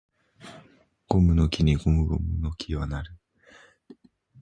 [1.07, 3.15] ゴムの木にゴムゴムの木は成る